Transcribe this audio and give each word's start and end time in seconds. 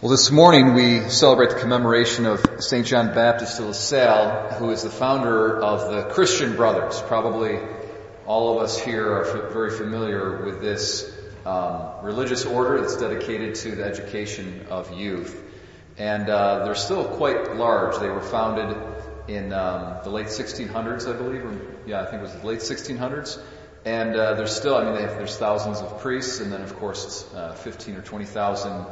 Well, 0.00 0.12
this 0.12 0.30
morning 0.30 0.74
we 0.74 1.08
celebrate 1.08 1.48
the 1.48 1.58
commemoration 1.58 2.24
of 2.24 2.46
St. 2.60 2.86
John 2.86 3.12
Baptist 3.16 3.56
de 3.56 3.64
La 3.64 3.72
Salle, 3.72 4.52
who 4.52 4.70
is 4.70 4.84
the 4.84 4.90
founder 4.90 5.60
of 5.60 5.90
the 5.90 6.14
Christian 6.14 6.54
Brothers. 6.54 7.02
Probably 7.02 7.58
all 8.24 8.56
of 8.56 8.62
us 8.62 8.78
here 8.78 9.12
are 9.12 9.48
very 9.50 9.72
familiar 9.72 10.44
with 10.44 10.60
this 10.60 11.12
um, 11.44 12.04
religious 12.04 12.44
order 12.44 12.80
that's 12.80 12.96
dedicated 12.96 13.56
to 13.56 13.74
the 13.74 13.82
education 13.82 14.66
of 14.70 14.96
youth. 14.96 15.42
And 15.96 16.30
uh, 16.30 16.64
they're 16.64 16.76
still 16.76 17.04
quite 17.04 17.56
large. 17.56 17.98
They 17.98 18.08
were 18.08 18.22
founded 18.22 18.76
in 19.26 19.52
um, 19.52 19.96
the 20.04 20.10
late 20.10 20.28
1600s, 20.28 21.12
I 21.12 21.16
believe. 21.16 21.44
Or, 21.44 21.58
yeah, 21.86 22.02
I 22.02 22.04
think 22.04 22.20
it 22.20 22.22
was 22.22 22.34
the 22.34 22.46
late 22.46 22.60
1600s. 22.60 23.42
And 23.84 24.14
uh, 24.14 24.34
there's 24.34 24.54
still, 24.54 24.76
I 24.76 24.84
mean, 24.84 25.00
have, 25.00 25.18
there's 25.18 25.36
thousands 25.36 25.80
of 25.80 26.00
priests, 26.00 26.38
and 26.38 26.52
then 26.52 26.62
of 26.62 26.76
course 26.76 27.28
uh, 27.34 27.54
15 27.54 27.96
or 27.96 28.02
20,000 28.02 28.86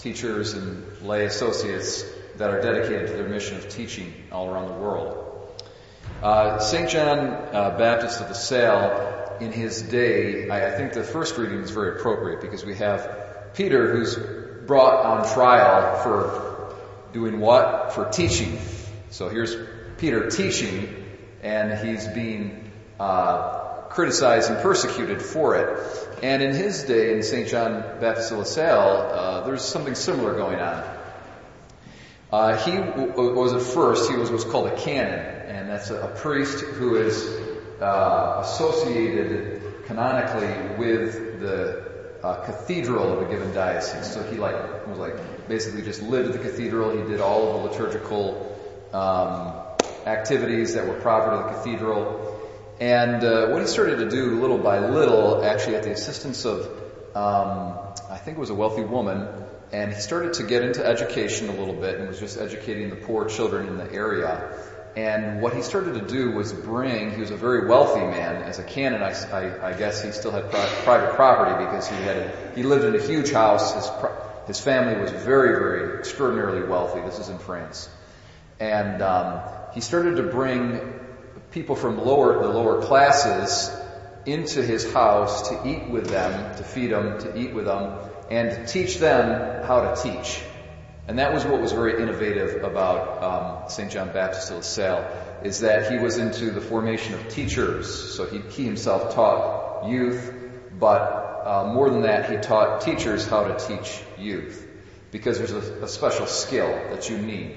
teachers 0.00 0.54
and 0.54 1.02
lay 1.02 1.26
associates 1.26 2.04
that 2.36 2.50
are 2.50 2.60
dedicated 2.60 3.08
to 3.08 3.12
their 3.14 3.28
mission 3.28 3.56
of 3.56 3.68
teaching 3.68 4.12
all 4.32 4.48
around 4.48 4.68
the 4.68 4.74
world. 4.74 5.26
Uh, 6.22 6.58
St. 6.58 6.88
John 6.88 7.18
uh, 7.18 7.76
Baptist 7.78 8.20
of 8.20 8.28
the 8.28 8.34
Salle, 8.34 9.36
in 9.40 9.52
his 9.52 9.82
day, 9.82 10.48
I, 10.50 10.68
I, 10.68 10.76
think 10.76 10.92
the 10.92 11.02
first 11.02 11.38
reading 11.38 11.60
is 11.60 11.70
very 11.70 11.98
appropriate 11.98 12.42
because 12.42 12.64
we 12.64 12.74
have 12.76 13.52
Peter 13.54 13.90
who's 13.90 14.18
brought 14.66 15.04
on 15.04 15.32
trial 15.32 16.02
for 16.02 16.76
doing 17.12 17.40
what? 17.40 17.94
For 17.94 18.10
teaching. 18.10 18.58
So 19.10 19.28
here's 19.28 19.56
Peter 19.96 20.28
teaching, 20.28 21.06
and 21.42 21.86
he's 21.86 22.06
being 22.08 22.70
uh, 22.98 23.59
criticized 23.90 24.50
and 24.50 24.60
persecuted 24.62 25.20
for 25.20 25.56
it. 25.56 26.22
And 26.22 26.42
in 26.42 26.54
his 26.54 26.84
day, 26.84 27.14
in 27.14 27.22
St. 27.22 27.48
John 27.48 27.82
Baptist 28.00 28.30
de 28.30 28.38
La 28.38 28.44
Salle, 28.44 29.10
uh, 29.12 29.46
there's 29.46 29.62
something 29.62 29.94
similar 29.94 30.34
going 30.34 30.60
on. 30.60 30.84
Uh, 32.32 32.56
he 32.64 32.76
w- 32.76 33.34
was 33.34 33.52
at 33.52 33.62
first, 33.62 34.10
he 34.10 34.16
was 34.16 34.30
what's 34.30 34.44
called 34.44 34.68
a 34.68 34.76
canon, 34.76 35.18
and 35.48 35.68
that's 35.68 35.90
a, 35.90 36.00
a 36.00 36.08
priest 36.16 36.60
who 36.60 36.94
is 36.94 37.26
uh, 37.80 38.42
associated 38.44 39.60
canonically 39.86 40.76
with 40.78 41.40
the 41.40 41.90
uh, 42.22 42.44
cathedral 42.44 43.12
of 43.12 43.26
a 43.26 43.30
given 43.30 43.52
diocese. 43.52 44.12
So 44.12 44.22
he 44.22 44.36
like 44.36 44.86
was 44.86 44.98
like 44.98 45.48
basically 45.48 45.82
just 45.82 46.02
lived 46.02 46.30
at 46.30 46.40
the 46.40 46.48
cathedral. 46.48 46.90
He 46.90 47.02
did 47.10 47.20
all 47.20 47.48
of 47.48 47.62
the 47.62 47.68
liturgical 47.70 48.56
um, 48.92 49.52
activities 50.06 50.74
that 50.74 50.86
were 50.86 51.00
proper 51.00 51.30
to 51.30 51.36
the 51.42 51.58
cathedral. 51.58 52.29
And 52.80 53.22
uh, 53.22 53.48
what 53.48 53.60
he 53.60 53.68
started 53.68 53.98
to 53.98 54.08
do 54.08 54.40
little 54.40 54.56
by 54.56 54.88
little, 54.88 55.44
actually 55.44 55.76
at 55.76 55.82
the 55.82 55.92
assistance 55.92 56.46
of, 56.46 56.66
um, 57.14 57.78
I 58.08 58.16
think 58.16 58.38
it 58.38 58.40
was 58.40 58.48
a 58.48 58.54
wealthy 58.54 58.84
woman, 58.84 59.28
and 59.70 59.92
he 59.92 60.00
started 60.00 60.32
to 60.34 60.44
get 60.44 60.62
into 60.64 60.84
education 60.84 61.50
a 61.50 61.52
little 61.52 61.74
bit 61.74 61.98
and 62.00 62.08
was 62.08 62.18
just 62.18 62.38
educating 62.38 62.88
the 62.88 62.96
poor 62.96 63.26
children 63.26 63.68
in 63.68 63.76
the 63.76 63.92
area. 63.92 64.50
And 64.96 65.42
what 65.42 65.54
he 65.54 65.60
started 65.60 65.94
to 65.94 66.06
do 66.06 66.32
was 66.32 66.54
bring, 66.54 67.12
he 67.12 67.20
was 67.20 67.30
a 67.30 67.36
very 67.36 67.68
wealthy 67.68 68.00
man. 68.00 68.42
As 68.42 68.58
a 68.58 68.64
canon, 68.64 69.02
I, 69.02 69.12
I, 69.30 69.68
I 69.68 69.72
guess 69.74 70.02
he 70.02 70.10
still 70.10 70.32
had 70.32 70.50
pri- 70.50 70.68
private 70.82 71.14
property 71.14 71.64
because 71.64 71.86
he 71.86 71.96
had, 71.96 72.16
a, 72.16 72.52
he 72.56 72.62
lived 72.62 72.84
in 72.84 72.96
a 72.96 73.06
huge 73.06 73.30
house. 73.30 73.74
His, 73.74 73.90
his 74.46 74.60
family 74.60 75.00
was 75.00 75.10
very, 75.12 75.50
very 75.58 75.98
extraordinarily 75.98 76.66
wealthy. 76.66 77.02
This 77.02 77.18
is 77.18 77.28
in 77.28 77.38
France. 77.38 77.90
And 78.58 79.02
um, 79.02 79.42
he 79.74 79.82
started 79.82 80.16
to 80.16 80.24
bring 80.24 80.80
people 81.50 81.76
from 81.76 81.98
lower, 81.98 82.42
the 82.42 82.48
lower 82.48 82.82
classes 82.82 83.70
into 84.26 84.62
his 84.62 84.92
house 84.92 85.48
to 85.48 85.68
eat 85.68 85.88
with 85.88 86.08
them, 86.08 86.56
to 86.56 86.62
feed 86.62 86.92
them, 86.92 87.18
to 87.18 87.38
eat 87.38 87.54
with 87.54 87.64
them, 87.64 87.98
and 88.30 88.50
to 88.50 88.66
teach 88.66 88.98
them 88.98 89.64
how 89.64 89.80
to 89.80 90.02
teach. 90.02 90.40
And 91.08 91.18
that 91.18 91.32
was 91.32 91.44
what 91.44 91.60
was 91.60 91.72
very 91.72 92.00
innovative 92.00 92.62
about 92.62 93.22
um, 93.22 93.68
St. 93.70 93.90
John 93.90 94.12
Baptist 94.12 94.48
de 94.48 94.54
La 94.54 94.60
Salle, 94.60 95.40
is 95.42 95.60
that 95.60 95.90
he 95.90 95.98
was 95.98 96.18
into 96.18 96.50
the 96.50 96.60
formation 96.60 97.14
of 97.14 97.28
teachers. 97.28 98.14
So 98.14 98.26
he, 98.26 98.38
he 98.50 98.64
himself 98.64 99.14
taught 99.14 99.88
youth, 99.88 100.32
but 100.78 101.42
uh, 101.44 101.72
more 101.72 101.90
than 101.90 102.02
that, 102.02 102.30
he 102.30 102.36
taught 102.36 102.82
teachers 102.82 103.26
how 103.26 103.44
to 103.44 103.58
teach 103.66 104.00
youth. 104.18 104.66
Because 105.10 105.38
there's 105.38 105.50
a, 105.50 105.84
a 105.84 105.88
special 105.88 106.26
skill 106.26 106.70
that 106.90 107.10
you 107.10 107.18
need 107.18 107.56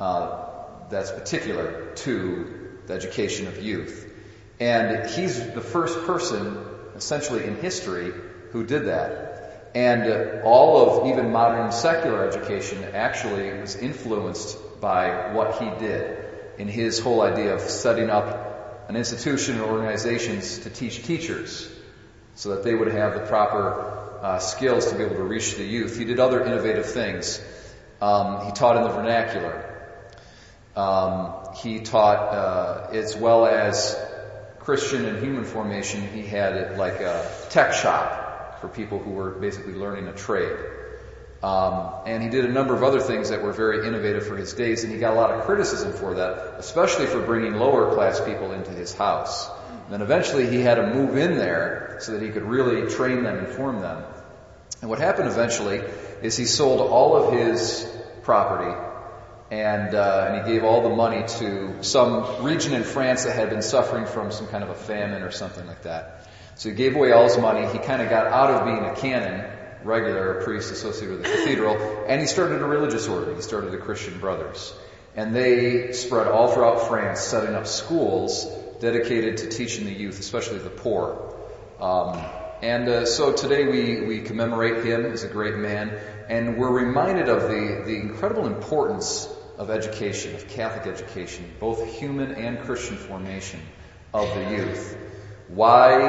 uh, 0.00 0.44
that's 0.88 1.10
particular 1.10 1.92
to 1.96 2.65
the 2.86 2.94
education 2.94 3.46
of 3.46 3.62
youth. 3.62 4.12
And 4.58 5.10
he's 5.10 5.38
the 5.38 5.60
first 5.60 6.06
person, 6.06 6.56
essentially 6.94 7.44
in 7.44 7.56
history, 7.56 8.12
who 8.52 8.64
did 8.64 8.86
that. 8.86 9.70
And 9.74 10.42
all 10.42 11.02
of 11.02 11.12
even 11.12 11.32
modern 11.32 11.70
secular 11.72 12.26
education 12.26 12.82
actually 12.94 13.52
was 13.60 13.76
influenced 13.76 14.58
by 14.80 15.34
what 15.34 15.60
he 15.60 15.68
did 15.78 16.24
in 16.58 16.68
his 16.68 16.98
whole 16.98 17.20
idea 17.20 17.54
of 17.54 17.60
setting 17.60 18.08
up 18.08 18.88
an 18.88 18.96
institution 18.96 19.56
and 19.56 19.64
organizations 19.64 20.60
to 20.60 20.70
teach 20.70 21.04
teachers 21.04 21.68
so 22.34 22.50
that 22.50 22.64
they 22.64 22.74
would 22.74 22.88
have 22.88 23.14
the 23.14 23.26
proper 23.26 24.18
uh, 24.22 24.38
skills 24.38 24.90
to 24.90 24.96
be 24.96 25.04
able 25.04 25.16
to 25.16 25.22
reach 25.22 25.56
the 25.56 25.64
youth. 25.64 25.98
He 25.98 26.04
did 26.04 26.20
other 26.20 26.44
innovative 26.44 26.86
things. 26.86 27.42
Um, 28.00 28.46
he 28.46 28.52
taught 28.52 28.76
in 28.76 28.82
the 28.84 28.90
vernacular. 28.90 29.75
Um, 30.76 31.32
he 31.56 31.80
taught, 31.80 32.18
uh, 32.34 32.88
as 32.92 33.16
well 33.16 33.46
as 33.46 33.98
Christian 34.58 35.06
and 35.06 35.24
human 35.24 35.44
formation, 35.44 36.06
he 36.06 36.22
had 36.22 36.54
it 36.54 36.76
like 36.76 37.00
a 37.00 37.30
tech 37.48 37.72
shop 37.72 38.60
for 38.60 38.68
people 38.68 38.98
who 38.98 39.10
were 39.10 39.30
basically 39.30 39.72
learning 39.72 40.08
a 40.08 40.12
trade. 40.12 40.56
Um, 41.42 41.92
and 42.06 42.22
he 42.22 42.28
did 42.28 42.44
a 42.44 42.52
number 42.52 42.74
of 42.74 42.82
other 42.82 43.00
things 43.00 43.30
that 43.30 43.42
were 43.42 43.52
very 43.52 43.86
innovative 43.86 44.26
for 44.26 44.36
his 44.36 44.52
days, 44.52 44.84
and 44.84 44.92
he 44.92 44.98
got 44.98 45.14
a 45.14 45.16
lot 45.16 45.30
of 45.30 45.44
criticism 45.44 45.92
for 45.92 46.14
that, 46.14 46.56
especially 46.58 47.06
for 47.06 47.20
bringing 47.20 47.54
lower 47.54 47.94
class 47.94 48.20
people 48.20 48.52
into 48.52 48.70
his 48.70 48.92
house. 48.92 49.48
And 49.84 49.94
then 49.94 50.02
eventually 50.02 50.46
he 50.48 50.60
had 50.60 50.74
to 50.74 50.86
move 50.92 51.16
in 51.16 51.36
there 51.36 51.98
so 52.00 52.12
that 52.12 52.22
he 52.22 52.30
could 52.30 52.42
really 52.42 52.90
train 52.90 53.22
them 53.22 53.38
and 53.38 53.48
form 53.48 53.80
them. 53.80 54.02
And 54.80 54.90
what 54.90 54.98
happened 54.98 55.28
eventually 55.28 55.80
is 56.22 56.36
he 56.36 56.44
sold 56.44 56.80
all 56.80 57.16
of 57.16 57.32
his 57.32 57.90
property 58.22 58.85
and, 59.50 59.94
uh, 59.94 60.28
and 60.28 60.46
he 60.46 60.52
gave 60.52 60.64
all 60.64 60.82
the 60.82 60.94
money 60.94 61.24
to 61.38 61.82
some 61.82 62.44
region 62.44 62.74
in 62.74 62.82
France 62.82 63.24
that 63.24 63.36
had 63.36 63.50
been 63.50 63.62
suffering 63.62 64.06
from 64.06 64.32
some 64.32 64.48
kind 64.48 64.64
of 64.64 64.70
a 64.70 64.74
famine 64.74 65.22
or 65.22 65.30
something 65.30 65.66
like 65.66 65.82
that. 65.82 66.28
So 66.56 66.70
he 66.70 66.74
gave 66.74 66.96
away 66.96 67.12
all 67.12 67.24
his 67.24 67.38
money. 67.38 67.66
He 67.66 67.78
kind 67.78 68.02
of 68.02 68.08
got 68.08 68.26
out 68.26 68.50
of 68.50 68.64
being 68.64 68.84
a 68.84 68.94
canon, 68.96 69.44
regular, 69.84 70.42
priest 70.42 70.72
associated 70.72 71.18
with 71.18 71.22
the 71.22 71.30
cathedral, 71.30 71.76
and 72.08 72.20
he 72.20 72.26
started 72.26 72.60
a 72.60 72.64
religious 72.64 73.06
order. 73.06 73.34
He 73.34 73.42
started 73.42 73.70
the 73.72 73.78
Christian 73.78 74.18
Brothers. 74.18 74.72
And 75.14 75.34
they 75.34 75.92
spread 75.92 76.26
all 76.26 76.48
throughout 76.52 76.88
France, 76.88 77.20
setting 77.20 77.54
up 77.54 77.66
schools 77.66 78.46
dedicated 78.80 79.38
to 79.38 79.48
teaching 79.48 79.84
the 79.86 79.92
youth, 79.92 80.18
especially 80.18 80.58
the 80.58 80.70
poor. 80.70 81.34
Um, 81.80 82.22
and 82.62 82.88
uh, 82.88 83.06
so 83.06 83.32
today 83.32 83.66
we, 83.66 84.06
we 84.06 84.20
commemorate 84.20 84.84
him 84.84 85.06
as 85.06 85.24
a 85.24 85.28
great 85.28 85.56
man, 85.56 85.98
and 86.28 86.56
we're 86.58 86.70
reminded 86.70 87.28
of 87.28 87.42
the, 87.42 87.82
the 87.84 87.96
incredible 87.96 88.46
importance 88.46 89.28
of 89.58 89.70
education, 89.70 90.34
of 90.34 90.48
Catholic 90.48 90.86
education, 90.86 91.50
both 91.58 91.84
human 91.98 92.32
and 92.32 92.60
Christian 92.60 92.96
formation 92.96 93.60
of 94.12 94.28
the 94.34 94.50
youth. 94.50 94.96
Why 95.48 96.02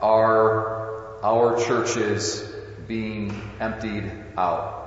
are 0.00 1.22
our 1.22 1.64
churches 1.64 2.42
being 2.86 3.40
emptied 3.60 4.10
out? 4.36 4.82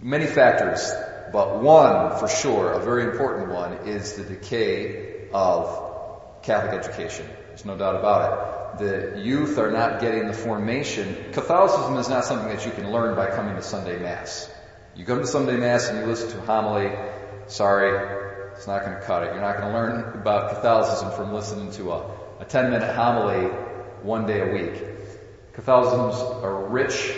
Many 0.00 0.26
factors, 0.26 0.92
but 1.32 1.60
one 1.62 2.18
for 2.18 2.28
sure, 2.28 2.72
a 2.72 2.80
very 2.80 3.04
important 3.04 3.50
one, 3.50 3.88
is 3.88 4.14
the 4.14 4.24
decay 4.24 5.28
of 5.32 6.42
Catholic 6.42 6.84
education. 6.84 7.26
There's 7.48 7.64
no 7.64 7.76
doubt 7.76 7.96
about 7.96 8.78
it. 8.78 9.14
The 9.14 9.20
youth 9.20 9.58
are 9.58 9.70
not 9.70 10.00
getting 10.00 10.26
the 10.26 10.32
formation. 10.32 11.32
Catholicism 11.32 11.96
is 11.96 12.08
not 12.08 12.24
something 12.24 12.48
that 12.48 12.64
you 12.64 12.72
can 12.72 12.90
learn 12.90 13.14
by 13.14 13.26
coming 13.34 13.56
to 13.56 13.62
Sunday 13.62 13.98
Mass. 13.98 14.50
You 14.96 15.04
come 15.04 15.20
to 15.20 15.26
Sunday 15.26 15.56
Mass 15.56 15.88
and 15.88 16.00
you 16.00 16.06
listen 16.06 16.30
to 16.30 16.38
a 16.38 16.46
homily, 16.46 16.90
sorry, 17.46 18.50
it's 18.56 18.66
not 18.66 18.84
going 18.84 18.96
to 18.96 19.02
cut 19.02 19.22
it. 19.22 19.32
You're 19.32 19.40
not 19.40 19.58
going 19.58 19.68
to 19.68 19.78
learn 19.78 20.14
about 20.14 20.56
Catholicism 20.56 21.12
from 21.12 21.32
listening 21.32 21.70
to 21.72 21.92
a, 21.92 22.10
a 22.40 22.44
10 22.44 22.70
minute 22.70 22.94
homily 22.94 23.46
one 24.02 24.26
day 24.26 24.40
a 24.40 24.52
week. 24.52 24.82
Catholicism 25.52 26.10
is 26.10 26.42
a 26.42 26.50
rich 26.50 27.14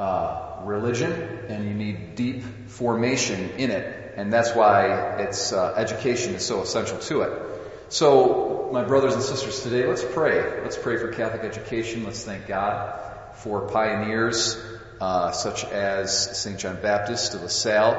uh, 0.00 0.60
religion 0.64 1.12
and 1.48 1.68
you 1.68 1.74
need 1.74 2.16
deep 2.16 2.42
formation 2.66 3.50
in 3.56 3.70
it 3.70 4.14
and 4.16 4.32
that's 4.32 4.54
why 4.54 5.18
its 5.20 5.52
uh, 5.52 5.74
education 5.76 6.34
is 6.34 6.44
so 6.44 6.62
essential 6.62 6.98
to 6.98 7.22
it. 7.22 7.42
So, 7.88 8.68
my 8.72 8.82
brothers 8.82 9.14
and 9.14 9.22
sisters 9.22 9.62
today, 9.62 9.86
let's 9.86 10.04
pray. 10.04 10.62
Let's 10.62 10.76
pray 10.76 10.96
for 10.96 11.12
Catholic 11.12 11.44
education. 11.44 12.02
Let's 12.02 12.24
thank 12.24 12.48
God 12.48 12.98
for 13.34 13.68
pioneers 13.68 14.60
uh, 15.00 15.32
such 15.32 15.64
as 15.64 16.38
St. 16.38 16.58
John 16.58 16.78
Baptist 16.80 17.32
de 17.32 17.38
La 17.38 17.48
Salle, 17.48 17.94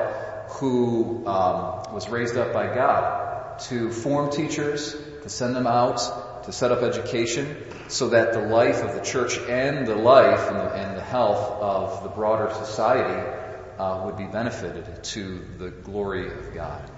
who 0.50 1.28
um, 1.28 1.94
was 1.94 2.10
raised 2.10 2.38
up 2.38 2.54
by 2.54 2.74
God 2.74 3.60
to 3.70 3.92
form 3.92 4.32
teachers, 4.32 4.96
to 5.24 5.30
send 5.30 5.56
them 5.56 5.68
out 5.68 6.44
to 6.48 6.54
set 6.54 6.72
up 6.72 6.82
education 6.82 7.58
so 7.90 8.10
that 8.10 8.32
the 8.32 8.40
life 8.40 8.82
of 8.82 8.96
the 8.96 9.02
church 9.02 9.38
and 9.38 9.86
the 9.86 9.96
life 9.96 10.48
and 10.48 10.56
the, 10.56 10.74
and 10.74 10.98
the 10.98 11.04
health 11.04 11.62
of 11.62 12.04
the 12.04 12.10
broader 12.10 12.54
society 12.54 13.38
uh, 13.78 14.04
would 14.06 14.18
be 14.18 14.26
benefited 14.26 15.04
to 15.04 15.46
the 15.58 15.70
glory 15.70 16.32
of 16.32 16.54
God. 16.54 16.90